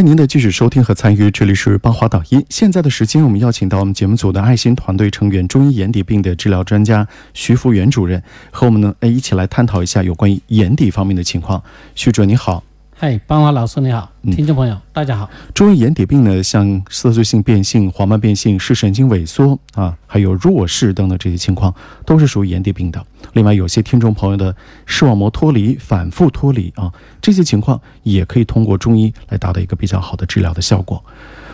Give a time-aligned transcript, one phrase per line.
[0.00, 2.42] 欢迎您的继续收听和参与，这里是八华导医。
[2.48, 11.62] 现在的时间，我们邀请到我们节目组的爱心团队成员、中医眼底病的治疗专家徐福元主任，和我们呢，哎，一起来探讨一下有关于眼底方面的情况。
[11.94, 12.64] 徐主任你好。
[13.02, 15.30] 嗨，邦华老师你好，听众朋友大家好。
[15.54, 21.74] 中医眼底病呢，像色素性变性、黄斑变性、视神经萎缩啊，还有弱视等等这些情况，
[22.04, 23.02] 都是属于眼底病的。
[23.32, 24.54] 另外，有些听众朋友的
[24.84, 26.92] 视网膜脱离、反复脱离啊，
[27.22, 31.02] 这些情况也可以通过中医来达到一个比较好的治疗的效果。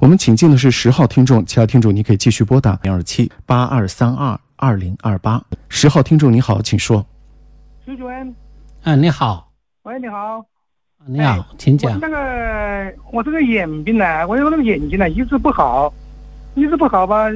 [0.00, 5.40] 我们请进的是十号听众，其他听众你可以继续拨打零二七八二三二二零二八。
[5.68, 7.06] 十号听众你好，请说。
[7.86, 8.34] 徐主任，
[8.82, 9.52] 嗯，你好。
[9.84, 10.44] 喂，你好。
[11.06, 11.92] 你好，请讲。
[11.92, 15.92] 我那个，我这个眼病呢，我有那个眼睛呢，一直不好，
[16.54, 17.28] 一直不好吧。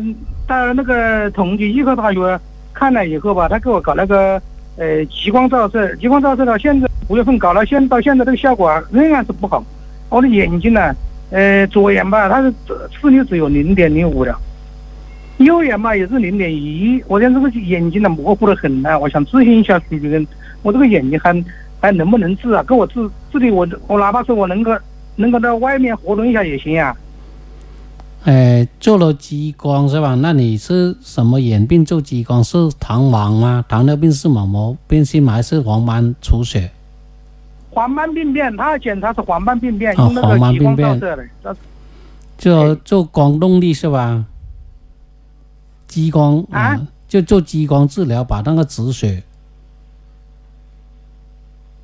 [0.47, 2.39] 到那个同济医科大学
[2.75, 4.41] 看了以后吧，他给我搞那个
[4.77, 9.65] 呃激光照射，激光照射到现在五月份搞了，现到现在这个效果仍然是不好。
[10.11, 10.95] 我的眼睛呢，
[11.31, 12.53] 呃左眼吧，它是
[13.01, 14.37] 视力只有零点零五了，
[15.39, 17.03] 右眼吧也是零点一。
[17.07, 20.27] 我现在这个眼睛呢模糊的很呢，我想咨询一下徐主任，
[20.63, 21.33] 我这个眼睛还。
[21.83, 22.63] 还能不能治啊？
[22.63, 24.71] 给我治治理我我哪怕是我能够
[25.17, 26.97] 能够在外面活动一下也行啊。
[28.23, 30.15] 哎，做了激光是吧？
[30.15, 32.43] 那你是什么眼病做激光？
[32.45, 33.65] 是糖盲吗？
[33.69, 35.33] 糖尿病视网膜变性吗？
[35.33, 36.71] 还是黄斑出血？
[37.71, 41.57] 黄斑病变，他检查是黄斑病变，用那个激光照射的。
[42.39, 44.25] 就做光动力是吧？
[45.89, 49.21] 激光啊，就做激光治疗，把那个止血。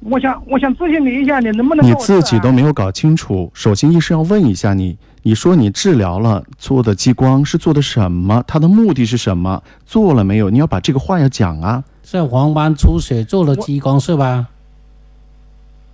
[0.01, 1.85] 我想，我想咨询你一下，你能不能？
[1.85, 3.51] 你自己都没有搞清楚。
[3.53, 8.43] 首先，医生要问一下你，你说你治疗了，做的激光是做的什么？
[8.47, 9.61] 它的目的是什么？
[9.85, 10.51] 做了没有？
[10.51, 11.83] 你要把这个话要讲啊。
[12.03, 14.47] 在黄斑出血做了激光是吧？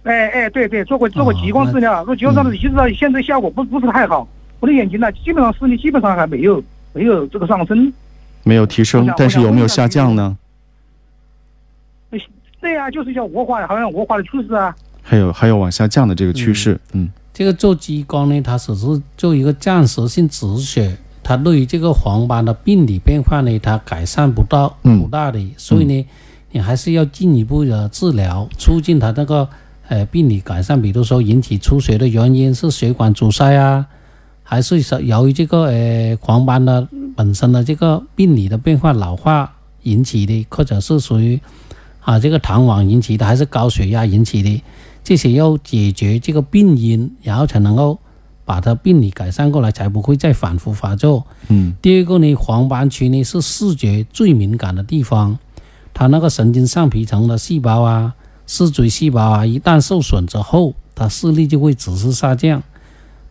[0.04, 4.28] 哎哎，对对，做过做过激光治疗，做激光治疗一直到现在效果不不是太好。
[4.60, 7.90] 我的眼睛呢，基本上视力基本上还没有没有这个上升，
[8.42, 10.36] 没有提升，但是有没有下降呢？
[12.64, 14.74] 对呀，就是叫恶化，好像恶化的趋势啊。
[15.02, 17.10] 还有还有往下降的这个趋势，嗯。
[17.30, 26.06] 这个做激光呢，它只是做一个暂时性止血，它对于这个黄斑的病理变化呢，它改善不到不大的，所以呢，
[26.52, 29.46] 你还是要进一步的治疗，促进它那个
[29.88, 30.80] 呃病理改善。
[30.80, 33.84] 比如说引起出血的原因是血管阻塞啊，
[34.42, 41.38] 还是说由于这个呃黄斑的本身的这个病理的变化老化引起的，或者是属于。
[42.04, 44.62] 啊，这个糖网引起的还是高血压引起的，
[45.02, 47.98] 这些要解决这个病因，然后才能够
[48.44, 51.24] 把它病理改善过来，才不会再反复发作。
[51.48, 55.38] 嗯，第二个呢，黄斑区呢是视觉最敏感的地方，
[55.94, 58.14] 它那个神经上皮层的细胞啊，
[58.46, 62.62] 视锥细胞啊，一旦受损之后，它视力就会指示下降，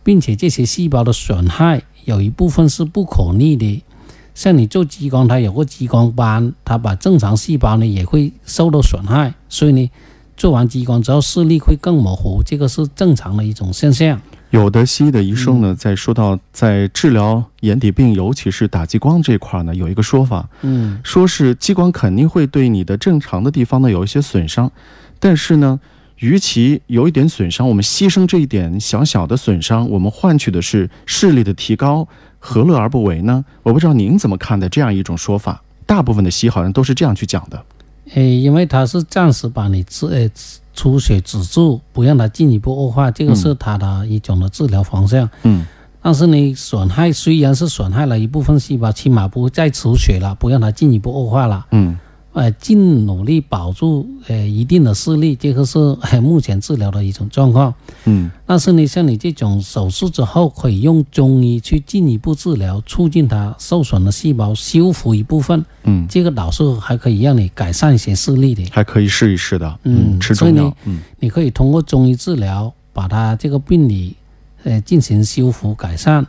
[0.02, 3.84] 并且这些细胞的损害有一部分是不可逆的。
[4.34, 9.90] 像你做激光，它有个激光斑，它把正常细胞呢也会受到损害，所以呢，
[10.36, 14.20] 做完激光之后视力会更模糊，这个是正常的一种现象。
[14.50, 24.70] 有的西医的医生呢，在说到在治疗眼底病，尤其是打激光这块呢，有一个说法，嗯，说是激光肯定会对你的正常的地方呢有一些损伤，
[25.18, 25.80] 但是呢，
[26.18, 32.06] 与其有一点损伤，我们牺牲这一点小小的损伤，我们换取的是视力的提高。
[32.46, 33.42] 何乐而不为呢？
[33.62, 35.62] 我不知道您怎么看待这样一种说法。
[35.86, 37.64] 大部分的西好像都是这样去讲的。
[38.12, 40.30] 诶，因为他是暂时把你治诶
[40.74, 45.26] 出血止住，不让它进一步恶化，这个是他的一种的治疗方向。
[45.44, 45.64] 嗯。
[46.02, 51.64] 但是你损害虽然是损害了一部分细胞，起码不会再出血了，不让它进一步恶化了。
[51.70, 51.98] 嗯。
[52.34, 55.78] 呃，尽努力保住呃一定的视力，这个是
[56.20, 57.72] 目前治疗的一种状况。
[58.04, 65.64] 嗯，但是呢，像你这种手术之后，可以用中医去进一步治疗，促进它受损的细胞修复一部分。
[65.84, 69.78] 嗯，这个导是还可以让你改善一些视力的，还可以试一试的。
[69.84, 70.76] 嗯，吃中药。
[70.84, 74.16] 嗯，你可以通过中医治疗，把它这个病理
[74.64, 76.26] 呃进行修复改善，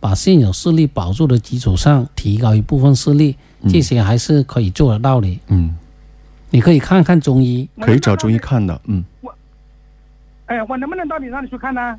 [0.00, 3.36] 把现有视力保住的基础上，提高一部分视力。
[3.68, 5.40] 这些还是可以做得到的。
[5.48, 5.76] 嗯，
[6.50, 8.80] 你可以看看中医，可以找中医看的。
[8.84, 9.34] 嗯，我，
[10.46, 11.98] 哎，我能不能到你那里去看呢？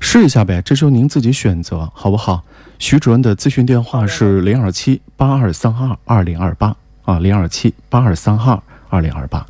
[0.00, 2.42] 试一下呗，这就您自己选择，好不好？
[2.78, 8.58] 徐主任的咨询电话是零二七八二三二二零二八啊，零二七八二三二
[8.88, 9.46] 二零二八。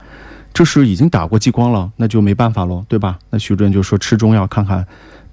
[0.53, 3.17] 这是已经打过激光了，那就没办法喽，对吧？
[3.31, 4.85] 那徐主任就说吃中药看看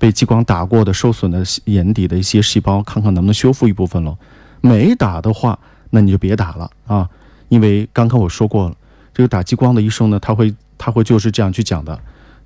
[0.06, 4.16] 被激光打过的受损的眼底的一些细胞，看看能不能修复一部分喽。
[4.62, 5.58] 没打的话。
[5.92, 7.10] 那你就别打了啊，
[7.48, 8.76] 因为刚刚我说过了，
[9.14, 11.98] 这个打激光的医生呢，他会他会就是这样去讲的。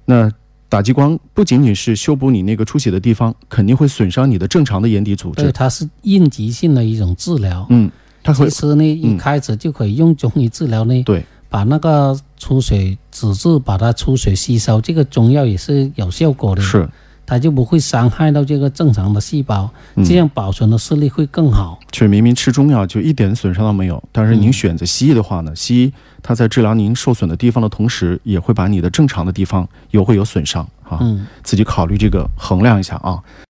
[0.06, 0.32] 那
[0.68, 5.52] 打激光不仅仅是修补你那个出血的地方，肯定会损伤你的正常的眼底组织对，织。
[5.52, 7.66] 它是应急性的一种治疗。
[7.70, 7.90] 嗯，
[8.22, 16.62] 它会其实呢，一开始就可以用中医治疗呢，对把那个出血止住，把它出血吸收，这个中药也是有效果的。
[16.62, 16.88] 是，
[17.30, 21.80] 它就不会伤害到这个正常的细胞，嗯这样保存的视力会更好。
[21.92, 25.94] 就、嗯明明吃中药就一点损伤都没有，但是您选择西医的话呢，西医
[26.24, 31.28] 它在治疗您受损的地方的同时，也会把你的正常的地方也会有损伤啊，嗯。
[31.44, 33.22] 自己考虑这个衡量一下啊。